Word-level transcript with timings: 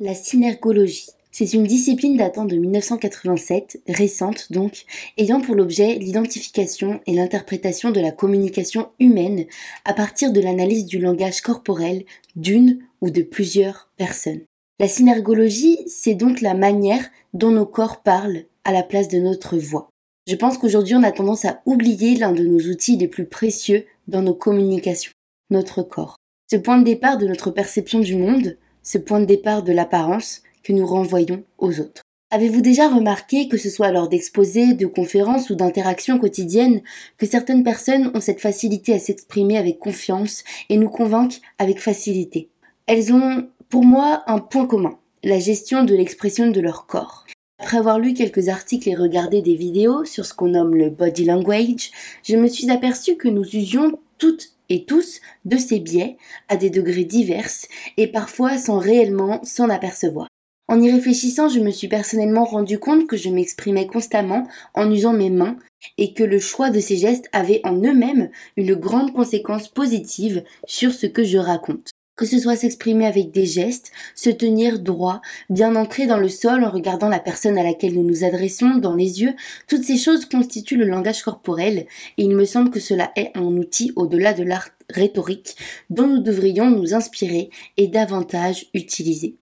La 0.00 0.14
synergologie. 0.14 1.10
C'est 1.30 1.52
une 1.52 1.68
discipline 1.68 2.16
datant 2.16 2.46
de 2.46 2.56
1987, 2.56 3.80
récente 3.86 4.50
donc, 4.50 4.86
ayant 5.18 5.40
pour 5.40 5.54
l'objet 5.54 5.94
l'identification 5.94 7.00
et 7.06 7.14
l'interprétation 7.14 7.92
de 7.92 8.00
la 8.00 8.10
communication 8.10 8.88
humaine 8.98 9.44
à 9.84 9.94
partir 9.94 10.32
de 10.32 10.40
l'analyse 10.40 10.86
du 10.86 10.98
langage 10.98 11.42
corporel 11.42 12.02
d'une 12.34 12.80
ou 13.02 13.10
de 13.10 13.22
plusieurs 13.22 13.88
personnes. 13.96 14.40
La 14.80 14.88
synergologie, 14.88 15.78
c'est 15.86 16.14
donc 16.14 16.40
la 16.40 16.54
manière 16.54 17.08
dont 17.32 17.52
nos 17.52 17.66
corps 17.66 18.02
parlent 18.02 18.46
à 18.64 18.72
la 18.72 18.82
place 18.82 19.06
de 19.06 19.20
notre 19.20 19.56
voix. 19.58 19.90
Je 20.26 20.34
pense 20.34 20.58
qu'aujourd'hui 20.58 20.96
on 20.96 21.04
a 21.04 21.12
tendance 21.12 21.44
à 21.44 21.62
oublier 21.66 22.16
l'un 22.16 22.32
de 22.32 22.44
nos 22.44 22.68
outils 22.68 22.96
les 22.96 23.08
plus 23.08 23.26
précieux 23.26 23.86
dans 24.08 24.22
nos 24.22 24.34
communications, 24.34 25.12
notre 25.50 25.84
corps. 25.84 26.16
Ce 26.50 26.56
point 26.56 26.78
de 26.78 26.84
départ 26.84 27.16
de 27.16 27.28
notre 27.28 27.52
perception 27.52 28.00
du 28.00 28.16
monde, 28.16 28.56
ce 28.84 28.98
point 28.98 29.18
de 29.18 29.24
départ 29.24 29.64
de 29.64 29.72
l'apparence, 29.72 30.42
que 30.62 30.72
nous 30.72 30.86
renvoyons 30.86 31.42
aux 31.58 31.80
autres. 31.80 32.02
Avez-vous 32.30 32.62
déjà 32.62 32.88
remarqué, 32.88 33.48
que 33.48 33.56
ce 33.56 33.70
soit 33.70 33.92
lors 33.92 34.08
d'exposés, 34.08 34.74
de 34.74 34.86
conférences 34.86 35.50
ou 35.50 35.54
d'interactions 35.54 36.18
quotidiennes, 36.18 36.82
que 37.16 37.26
certaines 37.26 37.62
personnes 37.62 38.10
ont 38.14 38.20
cette 38.20 38.40
facilité 38.40 38.92
à 38.92 38.98
s'exprimer 38.98 39.56
avec 39.56 39.78
confiance 39.78 40.42
et 40.68 40.76
nous 40.76 40.88
convainquent 40.88 41.40
avec 41.58 41.80
facilité? 41.80 42.48
Elles 42.86 43.12
ont, 43.12 43.46
pour 43.68 43.84
moi, 43.84 44.24
un 44.26 44.38
point 44.38 44.66
commun, 44.66 44.98
la 45.22 45.38
gestion 45.38 45.84
de 45.84 45.94
l'expression 45.94 46.50
de 46.50 46.60
leur 46.60 46.86
corps. 46.86 47.24
Après 47.60 47.78
avoir 47.78 48.00
lu 48.00 48.14
quelques 48.14 48.48
articles 48.48 48.88
et 48.88 48.96
regardé 48.96 49.40
des 49.40 49.54
vidéos 49.54 50.04
sur 50.04 50.26
ce 50.26 50.34
qu'on 50.34 50.48
nomme 50.48 50.74
le 50.74 50.90
body 50.90 51.24
language, 51.24 51.92
je 52.24 52.36
me 52.36 52.48
suis 52.48 52.70
aperçu 52.70 53.16
que 53.16 53.28
nous 53.28 53.46
usions 53.46 53.98
toutes 54.18 54.53
et 54.68 54.84
tous 54.84 55.20
de 55.44 55.56
ces 55.56 55.80
biais 55.80 56.16
à 56.48 56.56
des 56.56 56.70
degrés 56.70 57.04
divers 57.04 57.50
et 57.96 58.06
parfois 58.06 58.58
sans 58.58 58.78
réellement 58.78 59.42
s'en 59.44 59.68
apercevoir. 59.70 60.28
En 60.66 60.80
y 60.80 60.90
réfléchissant, 60.90 61.48
je 61.48 61.60
me 61.60 61.70
suis 61.70 61.88
personnellement 61.88 62.44
rendu 62.44 62.78
compte 62.78 63.06
que 63.06 63.18
je 63.18 63.28
m'exprimais 63.28 63.86
constamment 63.86 64.48
en 64.74 64.90
usant 64.90 65.12
mes 65.12 65.28
mains 65.28 65.58
et 65.98 66.14
que 66.14 66.24
le 66.24 66.38
choix 66.38 66.70
de 66.70 66.80
ces 66.80 66.96
gestes 66.96 67.28
avait 67.32 67.60
en 67.64 67.76
eux-mêmes 67.76 68.30
une 68.56 68.74
grande 68.74 69.12
conséquence 69.12 69.68
positive 69.68 70.42
sur 70.66 70.92
ce 70.92 71.06
que 71.06 71.22
je 71.22 71.36
raconte. 71.36 71.90
Que 72.16 72.26
ce 72.26 72.38
soit 72.38 72.56
s'exprimer 72.56 73.06
avec 73.06 73.32
des 73.32 73.44
gestes, 73.44 73.90
se 74.14 74.30
tenir 74.30 74.78
droit, 74.78 75.20
bien 75.50 75.74
ancré 75.74 76.06
dans 76.06 76.18
le 76.18 76.28
sol 76.28 76.62
en 76.62 76.70
regardant 76.70 77.08
la 77.08 77.18
personne 77.18 77.58
à 77.58 77.64
laquelle 77.64 77.94
nous 77.94 78.04
nous 78.04 78.22
adressons 78.24 78.76
dans 78.76 78.94
les 78.94 79.20
yeux, 79.20 79.34
toutes 79.68 79.84
ces 79.84 79.96
choses 79.96 80.26
constituent 80.26 80.76
le 80.76 80.86
langage 80.86 81.22
corporel 81.22 81.86
et 82.18 82.22
il 82.22 82.36
me 82.36 82.44
semble 82.44 82.70
que 82.70 82.80
cela 82.80 83.10
est 83.16 83.32
un 83.34 83.56
outil 83.56 83.92
au-delà 83.96 84.32
de 84.32 84.44
l'art 84.44 84.68
rhétorique 84.90 85.56
dont 85.90 86.06
nous 86.06 86.22
devrions 86.22 86.70
nous 86.70 86.94
inspirer 86.94 87.50
et 87.76 87.88
davantage 87.88 88.66
utiliser. 88.74 89.36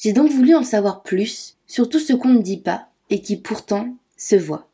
J'ai 0.00 0.12
donc 0.12 0.30
voulu 0.30 0.54
en 0.54 0.64
savoir 0.64 1.02
plus 1.02 1.56
sur 1.66 1.88
tout 1.88 2.00
ce 2.00 2.12
qu'on 2.12 2.34
ne 2.34 2.42
dit 2.42 2.60
pas 2.60 2.88
et 3.10 3.20
qui 3.20 3.36
pourtant 3.36 3.96
se 4.16 4.36
voit. 4.36 4.71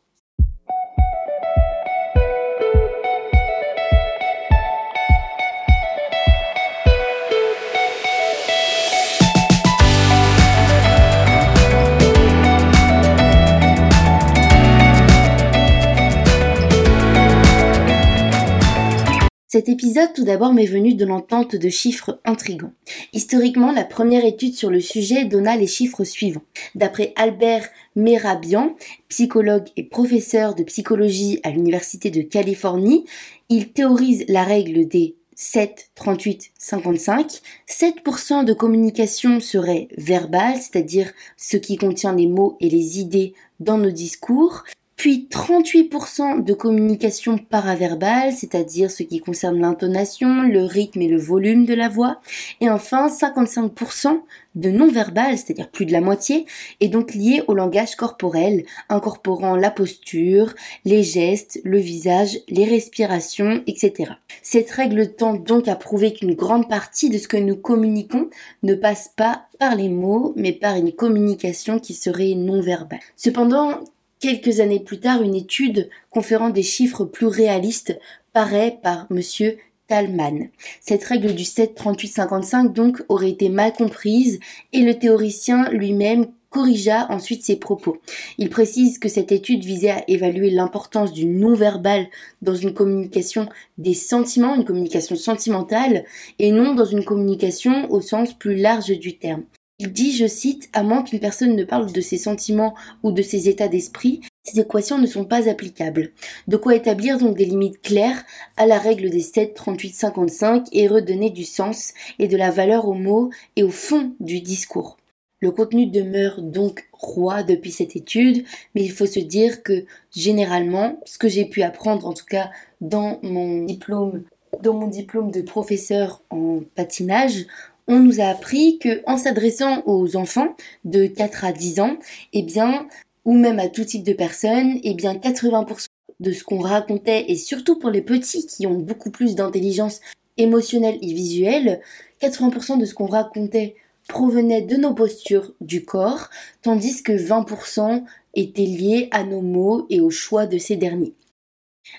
Cet 19.51 19.67
épisode 19.67 20.13
tout 20.13 20.25
d'abord 20.25 20.53
m'est 20.53 20.67
venu 20.67 20.93
de 20.93 21.05
l'entente 21.05 21.55
de 21.55 21.69
chiffres 21.69 22.21
intrigants. 22.23 22.71
Historiquement, 23.13 23.71
la 23.71 23.83
première 23.83 24.23
étude 24.23 24.53
sur 24.53 24.69
le 24.69 24.79
sujet 24.79 25.25
donna 25.25 25.57
les 25.57 25.65
chiffres 25.65 26.03
suivants. 26.03 26.43
D'après 26.75 27.13
Albert 27.15 27.67
Merabian, 27.95 28.75
psychologue 29.07 29.65
et 29.75 29.81
professeur 29.81 30.53
de 30.53 30.61
psychologie 30.61 31.39
à 31.41 31.49
l'Université 31.49 32.11
de 32.11 32.21
Californie, 32.21 33.05
il 33.49 33.71
théorise 33.71 34.23
la 34.27 34.43
règle 34.43 34.87
des 34.87 35.15
7, 35.33 35.93
38, 35.95 36.51
55. 36.55 37.41
7% 37.67 38.45
de 38.45 38.53
communication 38.53 39.39
serait 39.39 39.87
verbale, 39.97 40.57
c'est-à-dire 40.57 41.11
ce 41.37 41.57
qui 41.57 41.77
contient 41.77 42.15
les 42.15 42.27
mots 42.27 42.55
et 42.59 42.69
les 42.69 42.99
idées 42.99 43.33
dans 43.59 43.79
nos 43.79 43.89
discours 43.89 44.63
puis 44.99 45.29
38% 45.31 46.43
de 46.43 46.53
communication 46.53 47.37
paraverbale, 47.37 48.33
c'est-à-dire 48.33 48.91
ce 48.91 49.03
qui 49.03 49.21
concerne 49.21 49.61
l'intonation, 49.61 50.41
le 50.41 50.65
rythme 50.65 51.01
et 51.01 51.07
le 51.07 51.17
volume 51.17 51.65
de 51.65 51.73
la 51.73 51.87
voix, 51.87 52.19
et 52.59 52.69
enfin 52.69 53.07
55% 53.07 54.19
de 54.55 54.69
non-verbal, 54.69 55.37
c'est-à-dire 55.37 55.69
plus 55.69 55.85
de 55.85 55.93
la 55.93 56.01
moitié, 56.01 56.45
est 56.81 56.89
donc 56.89 57.13
lié 57.13 57.41
au 57.47 57.53
langage 57.53 57.95
corporel, 57.95 58.65
incorporant 58.89 59.55
la 59.55 59.71
posture, 59.71 60.53
les 60.83 61.01
gestes, 61.01 61.61
le 61.63 61.79
visage, 61.79 62.37
les 62.49 62.65
respirations, 62.65 63.63
etc. 63.67 64.11
Cette 64.41 64.69
règle 64.69 65.15
tend 65.15 65.33
donc 65.33 65.69
à 65.69 65.77
prouver 65.77 66.11
qu'une 66.11 66.35
grande 66.35 66.67
partie 66.67 67.09
de 67.09 67.19
ce 67.19 67.29
que 67.29 67.37
nous 67.37 67.55
communiquons 67.55 68.29
ne 68.63 68.75
passe 68.75 69.13
pas 69.15 69.45
par 69.59 69.75
les 69.75 69.87
mots, 69.87 70.33
mais 70.35 70.51
par 70.51 70.75
une 70.75 70.91
communication 70.91 71.79
qui 71.79 71.93
serait 71.93 72.33
non-verbale. 72.35 72.99
Cependant, 73.15 73.79
Quelques 74.19 74.59
années 74.59 74.81
plus 74.81 74.99
tard, 74.99 75.21
une 75.21 75.35
étude 75.35 75.89
conférant 76.09 76.49
des 76.49 76.63
chiffres 76.63 77.05
plus 77.05 77.27
réalistes 77.27 77.97
paraît 78.33 78.77
par 78.83 79.07
monsieur 79.09 79.57
Talman. 79.87 80.49
Cette 80.81 81.05
règle 81.05 81.33
du 81.33 81.45
7 81.45 81.73
38 81.73 82.07
55 82.09 82.73
donc 82.73 83.01
aurait 83.07 83.29
été 83.29 83.47
mal 83.47 83.71
comprise 83.71 84.41
et 84.73 84.81
le 84.81 84.99
théoricien 84.99 85.69
lui-même 85.71 86.27
corrigea 86.49 87.07
ensuite 87.09 87.45
ses 87.45 87.55
propos. 87.55 88.01
Il 88.37 88.49
précise 88.49 88.99
que 88.99 89.07
cette 89.07 89.31
étude 89.31 89.63
visait 89.63 89.91
à 89.91 90.03
évaluer 90.09 90.49
l'importance 90.49 91.13
du 91.13 91.25
non-verbal 91.25 92.07
dans 92.41 92.55
une 92.55 92.73
communication 92.73 93.47
des 93.77 93.93
sentiments, 93.93 94.55
une 94.55 94.65
communication 94.65 95.15
sentimentale, 95.15 96.03
et 96.39 96.51
non 96.51 96.73
dans 96.73 96.85
une 96.85 97.05
communication 97.05 97.89
au 97.89 98.01
sens 98.01 98.33
plus 98.33 98.55
large 98.55 98.97
du 98.99 99.17
terme. 99.17 99.43
Il 99.81 99.93
dit, 99.93 100.11
je 100.11 100.27
cite, 100.27 100.69
à 100.73 100.83
moins 100.83 101.03
qu'une 101.03 101.21
personne 101.21 101.55
ne 101.55 101.63
parle 101.63 101.91
de 101.93 102.01
ses 102.01 102.17
sentiments 102.17 102.75
ou 103.01 103.13
de 103.13 103.21
ses 103.21 103.47
états 103.47 103.69
d'esprit, 103.69 104.19
ces 104.43 104.59
équations 104.59 104.97
ne 104.97 105.07
sont 105.07 105.23
pas 105.23 105.47
applicables. 105.49 106.11
De 106.49 106.57
quoi 106.57 106.75
établir 106.75 107.17
donc 107.17 107.37
des 107.37 107.45
limites 107.45 107.81
claires 107.81 108.23
à 108.57 108.65
la 108.65 108.77
règle 108.77 109.09
des 109.09 109.21
7, 109.21 109.53
38, 109.53 109.95
55 109.95 110.67
et 110.73 110.89
redonner 110.89 111.29
du 111.29 111.45
sens 111.45 111.93
et 112.19 112.27
de 112.27 112.35
la 112.35 112.51
valeur 112.51 112.89
aux 112.89 112.93
mots 112.93 113.29
et 113.55 113.63
au 113.63 113.69
fond 113.69 114.13
du 114.19 114.41
discours. 114.41 114.97
Le 115.39 115.51
contenu 115.51 115.85
demeure 115.85 116.41
donc 116.41 116.89
roi 116.91 117.43
depuis 117.43 117.71
cette 117.71 117.95
étude, 117.95 118.43
mais 118.75 118.83
il 118.83 118.91
faut 118.91 119.05
se 119.05 119.19
dire 119.19 119.63
que 119.63 119.85
généralement, 120.13 120.99
ce 121.05 121.17
que 121.17 121.29
j'ai 121.29 121.45
pu 121.45 121.61
apprendre 121.61 122.05
en 122.05 122.13
tout 122.13 122.25
cas 122.25 122.49
dans 122.81 123.19
mon 123.23 123.63
diplôme 123.63 124.23
dans 124.61 124.73
mon 124.73 124.87
diplôme 124.87 125.31
de 125.31 125.41
professeur 125.41 126.21
en 126.31 126.61
patinage, 126.75 127.45
on 127.89 127.99
nous 127.99 128.21
a 128.21 128.25
appris 128.25 128.77
que 128.77 129.01
en 129.07 129.17
s'adressant 129.17 129.81
aux 129.87 130.15
enfants 130.15 130.55
de 130.85 131.07
4 131.07 131.43
à 131.43 131.51
10 131.51 131.79
ans, 131.79 131.97
eh 132.33 132.43
bien, 132.43 132.87
ou 133.25 133.33
même 133.33 133.57
à 133.57 133.67
tout 133.67 133.83
type 133.83 134.03
de 134.03 134.13
personnes, 134.13 134.79
eh 134.83 134.93
bien 134.93 135.15
80% 135.15 135.87
de 136.19 136.31
ce 136.31 136.43
qu'on 136.43 136.59
racontait, 136.59 137.25
et 137.29 137.35
surtout 137.35 137.79
pour 137.79 137.89
les 137.89 138.03
petits 138.03 138.45
qui 138.45 138.67
ont 138.67 138.77
beaucoup 138.77 139.09
plus 139.09 139.33
d'intelligence 139.33 140.01
émotionnelle 140.37 140.99
et 141.01 141.13
visuelle, 141.13 141.81
80% 142.21 142.77
de 142.79 142.85
ce 142.85 142.93
qu'on 142.93 143.07
racontait 143.07 143.75
provenait 144.07 144.61
de 144.61 144.75
nos 144.75 144.93
postures 144.93 145.53
du 145.59 145.83
corps, 145.83 146.29
tandis 146.61 147.01
que 147.01 147.11
20% 147.11 148.03
étaient 148.35 148.61
liés 148.63 149.07
à 149.11 149.23
nos 149.23 149.41
mots 149.41 149.87
et 149.89 149.99
au 149.99 150.09
choix 150.11 150.45
de 150.45 150.57
ces 150.57 150.75
derniers. 150.75 151.13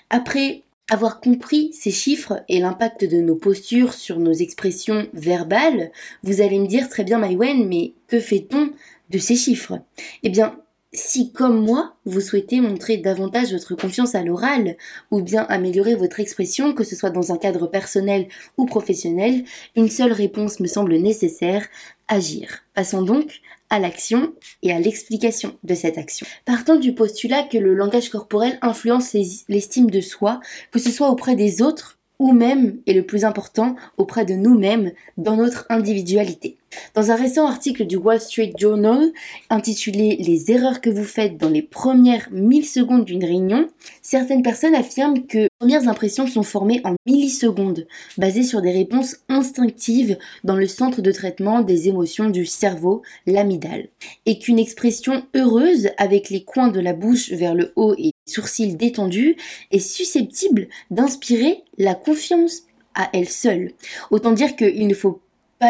Après 0.09 0.63
avoir 0.89 1.21
compris 1.21 1.71
ces 1.73 1.91
chiffres 1.91 2.43
et 2.49 2.59
l'impact 2.59 3.05
de 3.05 3.21
nos 3.21 3.35
postures 3.35 3.93
sur 3.93 4.19
nos 4.19 4.33
expressions 4.33 5.07
verbales, 5.13 5.91
vous 6.23 6.41
allez 6.41 6.59
me 6.59 6.67
dire 6.67 6.89
très 6.89 7.03
bien 7.03 7.17
Maïwen, 7.17 7.67
mais 7.67 7.93
que 8.07 8.19
fait-on 8.19 8.71
de 9.09 9.17
ces 9.17 9.35
chiffres? 9.35 9.79
Eh 10.23 10.29
bien, 10.29 10.57
si 10.93 11.31
comme 11.31 11.63
moi, 11.65 11.95
vous 12.05 12.19
souhaitez 12.19 12.59
montrer 12.59 12.97
davantage 12.97 13.53
votre 13.53 13.75
confiance 13.75 14.15
à 14.15 14.23
l'oral, 14.23 14.75
ou 15.09 15.21
bien 15.21 15.43
améliorer 15.43 15.95
votre 15.95 16.19
expression, 16.19 16.73
que 16.73 16.83
ce 16.83 16.95
soit 16.95 17.09
dans 17.09 17.31
un 17.31 17.37
cadre 17.37 17.67
personnel 17.67 18.27
ou 18.57 18.65
professionnel, 18.65 19.45
une 19.75 19.89
seule 19.89 20.11
réponse 20.11 20.59
me 20.59 20.67
semble 20.67 20.95
nécessaire, 20.97 21.65
agir. 22.09 22.63
Passons 22.73 23.03
donc 23.03 23.39
à 23.71 23.79
l'action 23.79 24.35
et 24.61 24.71
à 24.71 24.79
l'explication 24.79 25.57
de 25.63 25.73
cette 25.73 25.97
action. 25.97 26.27
Partant 26.45 26.75
du 26.75 26.93
postulat 26.93 27.43
que 27.43 27.57
le 27.57 27.73
langage 27.73 28.09
corporel 28.09 28.59
influence 28.61 29.13
l'estime 29.49 29.89
de 29.89 30.01
soi, 30.01 30.39
que 30.71 30.79
ce 30.79 30.91
soit 30.91 31.09
auprès 31.09 31.35
des 31.35 31.63
autres 31.63 31.97
ou 32.19 32.33
même, 32.33 32.77
et 32.85 32.93
le 32.93 33.03
plus 33.03 33.25
important, 33.25 33.75
auprès 33.97 34.25
de 34.25 34.35
nous-mêmes 34.35 34.91
dans 35.17 35.37
notre 35.37 35.65
individualité. 35.69 36.57
Dans 36.93 37.11
un 37.11 37.15
récent 37.15 37.47
article 37.47 37.85
du 37.85 37.95
Wall 37.95 38.19
Street 38.19 38.53
Journal 38.57 39.11
intitulé 39.49 40.17
Les 40.17 40.51
erreurs 40.51 40.81
que 40.81 40.89
vous 40.89 41.03
faites 41.03 41.37
dans 41.37 41.49
les 41.49 41.61
premières 41.61 42.27
1000 42.31 42.67
secondes 42.67 43.05
d'une 43.05 43.23
réunion, 43.23 43.69
certaines 44.01 44.43
personnes 44.43 44.75
affirment 44.75 45.25
que 45.25 45.37
les 45.39 45.49
premières 45.59 45.87
impressions 45.87 46.27
sont 46.27 46.43
formées 46.43 46.81
en 46.83 46.95
millisecondes, 47.05 47.87
basées 48.17 48.43
sur 48.43 48.61
des 48.61 48.71
réponses 48.71 49.17
instinctives 49.29 50.17
dans 50.43 50.55
le 50.55 50.67
centre 50.67 51.01
de 51.01 51.11
traitement 51.11 51.61
des 51.61 51.87
émotions 51.87 52.29
du 52.29 52.45
cerveau, 52.45 53.01
l'amygdale, 53.25 53.87
et 54.25 54.39
qu'une 54.39 54.59
expression 54.59 55.23
heureuse 55.35 55.89
avec 55.97 56.29
les 56.29 56.43
coins 56.43 56.69
de 56.69 56.79
la 56.79 56.93
bouche 56.93 57.31
vers 57.31 57.55
le 57.55 57.71
haut 57.75 57.93
et 57.97 58.11
les 58.11 58.33
sourcils 58.33 58.75
détendus 58.75 59.37
est 59.71 59.79
susceptible 59.79 60.67
d'inspirer 60.89 61.63
la 61.77 61.95
confiance 61.95 62.63
à 62.95 63.09
elle 63.13 63.29
seule. 63.29 63.71
Autant 64.09 64.31
dire 64.31 64.55
qu'il 64.55 64.87
ne 64.87 64.93
faut 64.93 65.21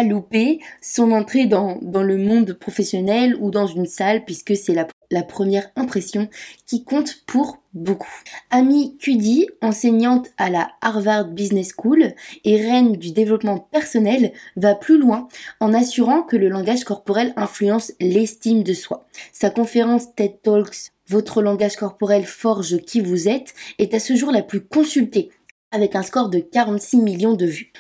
louper 0.03 0.59
son 0.81 1.11
entrée 1.11 1.45
dans, 1.45 1.77
dans 1.81 2.03
le 2.03 2.17
monde 2.17 2.53
professionnel 2.53 3.35
ou 3.39 3.51
dans 3.51 3.67
une 3.67 3.85
salle 3.85 4.23
puisque 4.25 4.55
c'est 4.55 4.73
la, 4.73 4.87
la 5.11 5.23
première 5.23 5.69
impression 5.75 6.29
qui 6.65 6.83
compte 6.83 7.23
pour 7.27 7.61
beaucoup. 7.73 8.09
Amy 8.49 8.97
Cuddy, 8.97 9.47
enseignante 9.61 10.29
à 10.37 10.49
la 10.49 10.71
Harvard 10.81 11.27
Business 11.27 11.73
School 11.77 12.13
et 12.43 12.61
reine 12.61 12.93
du 12.93 13.11
développement 13.11 13.59
personnel, 13.59 14.31
va 14.55 14.75
plus 14.75 14.97
loin 14.97 15.27
en 15.59 15.73
assurant 15.73 16.23
que 16.23 16.37
le 16.37 16.49
langage 16.49 16.83
corporel 16.83 17.33
influence 17.35 17.91
l'estime 17.99 18.63
de 18.63 18.73
soi. 18.73 19.05
Sa 19.33 19.49
conférence 19.49 20.15
TED 20.15 20.41
Talks 20.41 20.91
Votre 21.07 21.41
langage 21.41 21.75
corporel 21.75 22.25
forge 22.25 22.77
qui 22.77 23.01
vous 23.01 23.27
êtes 23.27 23.53
est 23.77 23.93
à 23.93 23.99
ce 23.99 24.15
jour 24.15 24.31
la 24.31 24.41
plus 24.41 24.61
consultée 24.61 25.29
avec 25.71 25.95
un 25.95 26.03
score 26.03 26.29
de 26.29 26.39
46 26.39 26.97
millions 26.97 27.33
de 27.33 27.45
vues. 27.45 27.71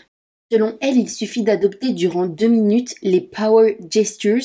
Selon 0.51 0.77
elle, 0.81 0.97
il 0.97 1.09
suffit 1.09 1.43
d'adopter 1.43 1.93
durant 1.93 2.25
deux 2.25 2.49
minutes 2.49 2.95
les 3.01 3.21
power 3.21 3.77
gestures, 3.89 4.43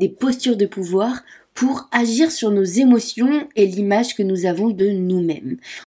des 0.00 0.08
postures 0.08 0.56
de 0.56 0.66
pouvoir, 0.66 1.22
pour 1.54 1.88
agir 1.92 2.32
sur 2.32 2.50
nos 2.50 2.64
émotions 2.64 3.46
et 3.54 3.64
l'image 3.64 4.16
que 4.16 4.24
nous 4.24 4.44
avons 4.44 4.70
de 4.70 4.88
nous-mêmes. 4.88 5.58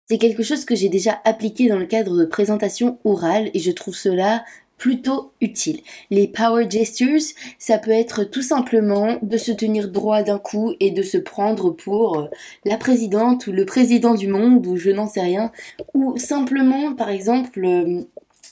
C'est 0.09 0.17
quelque 0.17 0.43
chose 0.43 0.65
que 0.65 0.75
j'ai 0.75 0.89
déjà 0.89 1.21
appliqué 1.23 1.69
dans 1.69 1.79
le 1.79 1.85
cadre 1.85 2.17
de 2.17 2.25
présentation 2.25 2.99
orale 3.05 3.49
et 3.53 3.59
je 3.59 3.71
trouve 3.71 3.95
cela 3.95 4.43
plutôt 4.77 5.31
utile. 5.39 5.79
Les 6.11 6.27
power 6.27 6.69
gestures, 6.69 7.21
ça 7.57 7.77
peut 7.77 7.91
être 7.91 8.25
tout 8.25 8.41
simplement 8.41 9.17
de 9.21 9.37
se 9.37 9.53
tenir 9.53 9.89
droit 9.89 10.23
d'un 10.23 10.39
coup 10.39 10.73
et 10.81 10.91
de 10.91 11.01
se 11.01 11.17
prendre 11.17 11.71
pour 11.71 12.19
euh, 12.19 12.25
la 12.65 12.77
présidente 12.77 13.47
ou 13.47 13.53
le 13.53 13.65
président 13.65 14.13
du 14.13 14.27
monde 14.27 14.67
ou 14.67 14.75
je 14.77 14.91
n'en 14.91 15.07
sais 15.07 15.21
rien. 15.21 15.51
Ou 15.93 16.17
simplement, 16.17 16.93
par 16.93 17.09
exemple, 17.09 17.65
euh, 17.65 18.03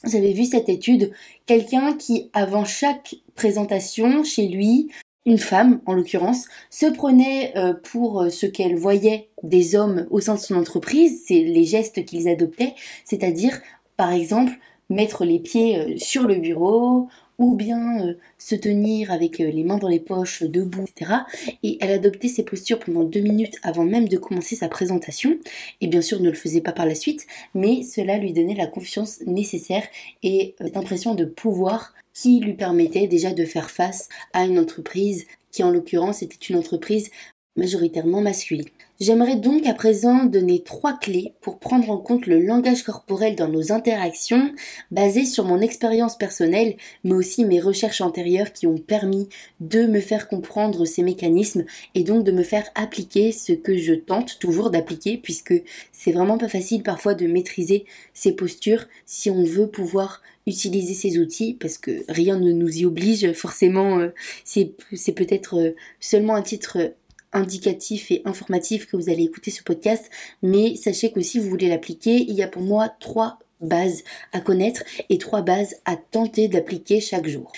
j'avais 0.06 0.34
vu 0.34 0.46
cette 0.46 0.69
étude, 0.69 1.12
quelqu'un 1.46 1.94
qui, 1.94 2.30
avant 2.34 2.66
chaque 2.66 3.16
présentation 3.36 4.24
chez 4.24 4.48
lui, 4.48 4.90
une 5.25 5.40
femme 5.40 5.81
en 5.86 5.94
l'occurrence, 5.94 6.46
se 6.69 6.86
prenait 6.86 7.54
euh, 7.57 7.74
pour 7.74 8.22
euh, 8.22 8.30
ce 8.30 8.46
qu'elle 8.46 8.75
voyait 8.75 9.30
des 9.44 9.75
hommes 9.75 10.06
au 10.12 10.19
sein 10.19 10.36
de 10.36 10.40
son 10.40 10.56
entreprise, 10.56 11.24
c'est 11.28 11.42
les 11.42 11.66
gestes 11.66 12.06
qu'ils 12.06 12.28
adoptaient, 12.28 12.75
c'est-à-dire 13.06 13.60
par 13.98 14.12
exemple 14.12 14.54
mettre 14.90 15.25
les 15.25 15.40
pieds 15.40 15.80
euh, 15.80 15.98
sur 15.98 16.24
le 16.24 16.36
bureau 16.36 17.07
ou 17.38 17.56
bien 17.56 18.16
se 18.38 18.56
tenir 18.56 19.12
avec 19.12 19.38
les 19.40 19.64
mains 19.64 19.78
dans 19.78 19.88
les 19.88 20.00
poches, 20.00 20.44
debout, 20.44 20.86
etc. 20.88 21.12
Et 21.64 21.78
elle 21.82 21.92
adoptait 21.92 22.28
ces 22.28 22.44
postures 22.44 22.80
pendant 22.80 23.04
deux 23.04 23.20
minutes 23.20 23.58
avant 23.64 23.84
même 23.84 24.08
de 24.08 24.18
commencer 24.18 24.56
sa 24.56 24.70
présentation. 24.70 25.38
Et 25.82 25.88
bien 25.88 26.02
sûr, 26.02 26.20
ne 26.20 26.30
le 26.30 26.36
faisait 26.36 26.62
pas 26.62 26.72
par 26.72 26.86
la 26.86 26.96
suite, 26.96 27.26
mais 27.54 27.84
cela 27.84 28.18
lui 28.18 28.34
donnait 28.34 28.56
la 28.56 28.68
confiance 28.68 29.22
nécessaire 29.26 29.84
et 30.24 30.56
l'impression 30.60 31.16
de 31.16 31.26
pouvoir 31.26 31.94
qui 32.14 32.40
lui 32.40 32.54
permettait 32.54 33.08
déjà 33.08 33.34
de 33.34 33.46
faire 33.46 33.70
face 33.70 34.10
à 34.34 34.46
une 34.46 34.58
entreprise 34.58 35.26
qui 35.52 35.64
en 35.64 35.70
l'occurrence 35.70 36.22
était 36.22 36.46
une 36.48 36.58
entreprise 36.58 37.12
majoritairement 37.56 38.22
masculine. 38.22 38.66
J'aimerais 39.01 39.36
donc 39.36 39.68
à 39.68 39.74
présent 39.74 40.24
donner 40.24 40.63
trois 40.63 40.97
clés 40.97 41.33
pour 41.42 41.59
prendre 41.59 41.89
en 41.89 41.97
compte 41.97 42.27
le 42.27 42.39
langage 42.39 42.83
corporel 42.83 43.36
dans 43.36 43.50
nos 43.50 43.74
interactions, 43.74 44.53
basées 44.89 45.25
sur 45.25 45.44
mon 45.44 45.59
expérience 45.59 46.18
personnelle, 46.18 46.77
mais 47.03 47.13
aussi 47.13 47.44
mes 47.44 47.59
recherches 47.59 48.00
antérieures 48.00 48.53
qui 48.53 48.68
ont 48.68 48.77
permis 48.77 49.27
de 49.59 49.86
me 49.86 50.00
faire 50.00 50.30
comprendre 50.30 50.86
ces 50.86 51.03
mécanismes 51.03 51.65
et 51.94 52.06
donc 52.06 52.24
de 52.24 52.31
me 52.31 52.44
faire 52.44 52.69
appliquer 52.74 53.33
ce 53.33 53.51
que 53.51 53.75
je 53.75 53.94
tente 53.94 54.39
toujours 54.39 54.69
d'appliquer, 54.69 55.18
puisque 55.18 55.56
c'est 55.92 56.13
vraiment 56.13 56.38
pas 56.38 56.47
facile 56.47 56.81
parfois 56.81 57.15
de 57.15 57.27
maîtriser 57.27 57.83
ces 58.13 58.31
postures 58.31 58.86
si 59.06 59.30
on 59.30 59.44
veut 59.44 59.68
pouvoir 59.68 60.21
utiliser 60.47 60.94
ces 60.94 61.18
outils 61.18 61.56
parce 61.59 61.77
que 61.77 62.06
rien 62.07 62.39
ne 62.39 62.51
nous 62.51 62.77
y 62.77 62.86
oblige 62.86 63.33
forcément 63.33 63.97
euh, 63.97 64.09
c'est 64.44 64.75
peut-être 65.15 65.59
euh, 65.59 65.75
seulement 66.00 66.36
un 66.36 66.44
titre 66.44 66.94
indicatif 67.36 68.12
et 68.12 68.22
informatif 68.26 68.88
que 68.88 68.98
vous 68.98 69.10
allez 69.10 69.24
écouter 69.24 69.52
ce 69.52 69.62
podcast, 69.62 70.10
mais 70.42 70.76
sachez 70.76 71.12
que 71.12 71.22
si 71.22 71.40
vous 71.40 71.50
voulez 71.50 71.70
l'appliquer, 71.70 72.26
il 72.28 72.34
y 72.34 72.42
a 72.42 72.48
pour 72.48 72.64
moi 72.64 72.90
trois 73.00 73.38
bases 73.62 74.04
à 74.32 74.40
connaître 74.40 74.84
et 75.10 75.18
trois 75.18 75.42
bases 75.42 75.76
à 75.86 75.96
tenter 75.96 76.48
d'appliquer 76.48 77.00
chaque 77.00 77.28
jour. 77.28 77.52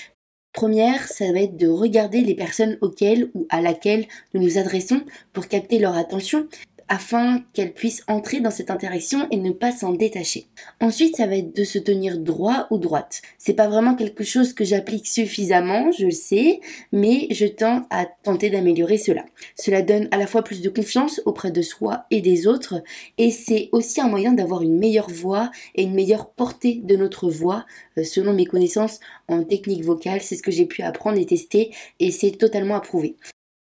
Première, 0.54 1.08
ça 1.08 1.32
va 1.32 1.42
être 1.42 1.56
de 1.56 1.68
regarder 1.68 2.22
les 2.22 2.34
personnes 2.34 2.78
auxquelles 2.82 3.30
ou 3.36 3.46
à 3.50 3.62
laquelle 3.62 4.08
nous 4.34 4.42
nous 4.42 4.58
adressons 4.58 5.02
pour 5.32 5.48
capter 5.48 5.78
leur 5.78 5.96
attention 5.96 6.48
afin 6.90 7.44
qu'elle 7.54 7.74
puisse 7.74 8.04
entrer 8.08 8.40
dans 8.40 8.52
cette 8.52 8.72
interaction 8.72 9.28
et 9.32 9.38
ne 9.38 9.52
pas 9.52 9.72
s'en 9.72 9.94
détacher. 9.94 10.48
Ensuite, 10.80 11.18
ça 11.18 11.28
va 11.28 11.36
être 11.36 11.56
de 11.56 11.64
se 11.64 11.80
tenir 11.80 12.18
droit 12.18 12.68
ou 12.72 12.78
droite. 12.78 13.22
C'est 13.38 13.54
pas 13.54 13.68
vraiment 13.68 13.96
quelque 13.96 14.24
chose 14.24 14.54
que 14.54 14.64
j'applique 14.64 15.08
suffisamment, 15.08 15.92
je 15.92 16.06
le 16.06 16.12
sais, 16.12 16.62
mais 16.92 17.28
je 17.32 17.46
tends 17.46 17.86
à 17.90 18.06
tenter 18.06 18.50
d'améliorer 18.50 18.98
cela. 18.98 19.26
Cela 19.56 19.82
donne 19.82 20.08
à 20.12 20.18
la 20.18 20.28
fois 20.28 20.44
plus 20.44 20.62
de 20.62 20.70
confiance 20.70 21.22
auprès 21.26 21.52
de 21.52 21.62
soi 21.62 22.06
et 22.12 22.22
des 22.22 22.48
autres, 22.48 22.82
et 23.18 23.32
c'est 23.32 23.70
aussi 23.72 24.02
un 24.02 24.08
moyen 24.08 24.34
d'avoir 24.34 24.62
une 24.62 24.78
meilleure 24.78 25.10
voix 25.10 25.52
et 25.76 25.84
une 25.84 25.94
meilleure 25.94 26.30
portée 26.30 26.82
de 26.84 26.96
notre 26.96 27.30
voix, 27.30 27.66
euh, 27.98 28.04
selon 28.04 28.34
mes 28.34 28.46
connaissances 28.46 29.00
en 29.28 29.44
technique 29.44 29.84
vocale, 29.84 30.22
c'est 30.22 30.36
ce 30.36 30.44
que 30.44 30.52
j'ai 30.52 30.66
pu 30.66 30.82
apprendre 30.82 31.18
et 31.18 31.26
tester, 31.26 31.72
et 32.00 32.12
c'est 32.12 32.32
totalement 32.32 32.76
approuvé. 32.76 33.16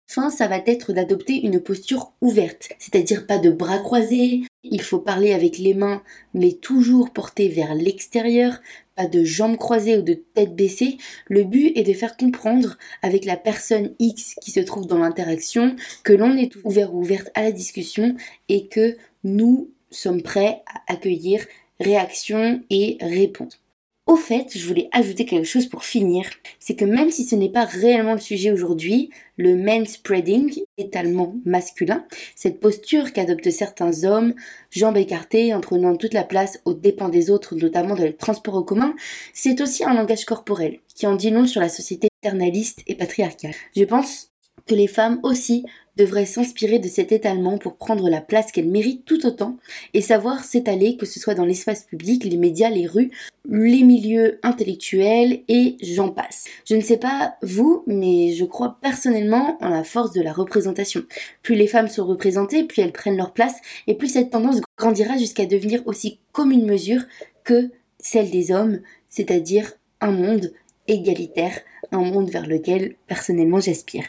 Fin, 0.07 0.29
ça 0.29 0.47
va 0.47 0.57
être 0.65 0.93
d'adopter 0.93 1.45
une 1.45 1.59
posture 1.59 2.13
ouverte, 2.21 2.69
c'est-à-dire 2.77 3.25
pas 3.25 3.39
de 3.39 3.49
bras 3.49 3.79
croisés, 3.79 4.43
il 4.63 4.81
faut 4.81 4.99
parler 4.99 5.33
avec 5.33 5.57
les 5.57 5.73
mains, 5.73 6.03
mais 6.33 6.53
toujours 6.53 7.11
porter 7.11 7.49
vers 7.49 7.73
l'extérieur, 7.75 8.59
pas 8.95 9.07
de 9.07 9.23
jambes 9.23 9.57
croisées 9.57 9.97
ou 9.97 10.01
de 10.01 10.13
tête 10.13 10.55
baissée. 10.55 10.97
Le 11.27 11.43
but 11.43 11.75
est 11.75 11.83
de 11.83 11.93
faire 11.93 12.15
comprendre 12.15 12.77
avec 13.01 13.25
la 13.25 13.37
personne 13.37 13.93
X 13.99 14.35
qui 14.41 14.51
se 14.51 14.59
trouve 14.59 14.87
dans 14.87 14.99
l'interaction 14.99 15.75
que 16.03 16.13
l'on 16.13 16.37
est 16.37 16.55
ouvert 16.63 16.93
ou 16.93 16.99
ouverte 16.99 17.29
à 17.33 17.43
la 17.43 17.51
discussion 17.51 18.15
et 18.49 18.67
que 18.67 18.95
nous 19.23 19.71
sommes 19.89 20.21
prêts 20.21 20.63
à 20.67 20.93
accueillir 20.93 21.45
réaction 21.79 22.61
et 22.69 22.97
réponse. 23.01 23.62
Au 24.05 24.17
fait, 24.17 24.47
je 24.53 24.67
voulais 24.67 24.89
ajouter 24.91 25.25
quelque 25.25 25.45
chose 25.45 25.67
pour 25.67 25.85
finir, 25.85 26.25
c'est 26.59 26.75
que 26.75 26.83
même 26.83 27.09
si 27.09 27.23
ce 27.23 27.35
n'est 27.35 27.51
pas 27.51 27.63
réellement 27.63 28.13
le 28.13 28.19
sujet 28.19 28.51
aujourd'hui, 28.51 29.09
le 29.37 29.55
manspreading, 29.55 30.61
étalement 30.77 31.35
masculin, 31.45 32.05
cette 32.35 32.59
posture 32.59 33.13
qu'adoptent 33.13 33.49
certains 33.49 34.03
hommes, 34.03 34.33
jambes 34.71 34.97
écartées, 34.97 35.53
en 35.53 35.61
prenant 35.61 35.95
toute 35.95 36.13
la 36.13 36.25
place 36.25 36.59
aux 36.65 36.73
dépens 36.73 37.07
des 37.07 37.31
autres, 37.31 37.55
notamment 37.55 37.95
dans 37.95 38.03
les 38.03 38.13
transports 38.13 38.55
en 38.55 38.63
commun, 38.63 38.93
c'est 39.33 39.61
aussi 39.61 39.85
un 39.85 39.93
langage 39.93 40.25
corporel 40.25 40.79
qui 40.93 41.07
en 41.07 41.15
dit 41.15 41.29
long 41.29 41.47
sur 41.47 41.61
la 41.61 41.69
société 41.69 42.09
paternaliste 42.21 42.81
et 42.87 42.95
patriarcale. 42.95 43.55
Je 43.73 43.85
pense 43.85 44.32
que 44.65 44.75
les 44.75 44.87
femmes 44.87 45.19
aussi 45.23 45.65
devrait 45.95 46.25
s'inspirer 46.25 46.79
de 46.79 46.87
cet 46.87 47.11
étalement 47.11 47.57
pour 47.57 47.77
prendre 47.77 48.09
la 48.09 48.21
place 48.21 48.51
qu'elle 48.51 48.69
mérite 48.69 49.05
tout 49.05 49.25
autant 49.25 49.57
et 49.93 50.01
savoir 50.01 50.43
s'étaler, 50.43 50.97
que 50.97 51.05
ce 51.05 51.19
soit 51.19 51.35
dans 51.35 51.45
l'espace 51.45 51.83
public, 51.83 52.23
les 52.23 52.37
médias, 52.37 52.69
les 52.69 52.87
rues, 52.87 53.11
les 53.47 53.83
milieux 53.83 54.39
intellectuels 54.41 55.43
et 55.47 55.77
j'en 55.81 56.09
passe. 56.09 56.45
Je 56.65 56.75
ne 56.75 56.81
sais 56.81 56.97
pas 56.97 57.35
vous, 57.43 57.83
mais 57.85 58.33
je 58.33 58.45
crois 58.45 58.77
personnellement 58.81 59.57
en 59.61 59.69
la 59.69 59.83
force 59.83 60.13
de 60.13 60.21
la 60.21 60.33
représentation. 60.33 61.03
Plus 61.43 61.55
les 61.55 61.67
femmes 61.67 61.89
sont 61.89 62.05
représentées, 62.05 62.63
plus 62.63 62.81
elles 62.81 62.91
prennent 62.91 63.17
leur 63.17 63.33
place 63.33 63.55
et 63.85 63.95
plus 63.95 64.07
cette 64.07 64.31
tendance 64.31 64.61
grandira 64.77 65.17
jusqu'à 65.17 65.45
devenir 65.45 65.83
aussi 65.85 66.19
comme 66.31 66.51
une 66.51 66.65
mesure 66.65 67.03
que 67.43 67.69
celle 67.99 68.31
des 68.31 68.51
hommes, 68.51 68.81
c'est-à-dire 69.09 69.73
un 70.01 70.11
monde 70.11 70.53
égalitaire, 70.87 71.59
un 71.91 71.99
monde 71.99 72.29
vers 72.29 72.47
lequel 72.47 72.95
personnellement 73.07 73.59
j'aspire. 73.59 74.03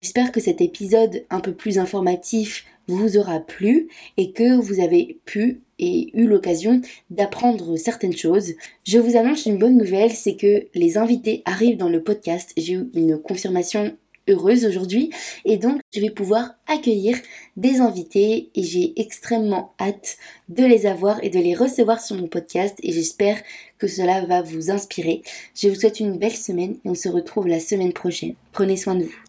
J'espère 0.00 0.30
que 0.30 0.40
cet 0.40 0.60
épisode 0.60 1.24
un 1.28 1.40
peu 1.40 1.52
plus 1.52 1.78
informatif 1.78 2.64
vous 2.86 3.16
aura 3.16 3.40
plu 3.40 3.88
et 4.16 4.32
que 4.32 4.56
vous 4.56 4.80
avez 4.80 5.18
pu 5.24 5.60
et 5.80 6.10
eu 6.14 6.26
l'occasion 6.26 6.80
d'apprendre 7.10 7.76
certaines 7.76 8.16
choses. 8.16 8.54
Je 8.84 8.98
vous 8.98 9.16
annonce 9.16 9.46
une 9.46 9.58
bonne 9.58 9.76
nouvelle, 9.76 10.12
c'est 10.12 10.36
que 10.36 10.66
les 10.74 10.98
invités 10.98 11.42
arrivent 11.44 11.76
dans 11.76 11.88
le 11.88 12.02
podcast. 12.02 12.52
J'ai 12.56 12.74
eu 12.74 12.90
une 12.94 13.18
confirmation 13.18 13.96
heureuse 14.28 14.66
aujourd'hui 14.66 15.10
et 15.44 15.56
donc 15.56 15.80
je 15.92 16.00
vais 16.00 16.10
pouvoir 16.10 16.54
accueillir 16.66 17.16
des 17.56 17.80
invités 17.80 18.50
et 18.54 18.62
j'ai 18.62 18.92
extrêmement 19.00 19.74
hâte 19.80 20.16
de 20.48 20.64
les 20.64 20.86
avoir 20.86 21.22
et 21.24 21.30
de 21.30 21.38
les 21.40 21.54
recevoir 21.54 22.00
sur 22.00 22.16
mon 22.16 22.28
podcast 22.28 22.76
et 22.82 22.92
j'espère 22.92 23.40
que 23.78 23.88
cela 23.88 24.24
va 24.26 24.42
vous 24.42 24.70
inspirer. 24.70 25.22
Je 25.54 25.68
vous 25.68 25.74
souhaite 25.74 26.00
une 26.00 26.18
belle 26.18 26.36
semaine 26.36 26.76
et 26.84 26.88
on 26.88 26.94
se 26.94 27.08
retrouve 27.08 27.48
la 27.48 27.60
semaine 27.60 27.92
prochaine. 27.92 28.34
Prenez 28.52 28.76
soin 28.76 28.94
de 28.94 29.04
vous. 29.04 29.27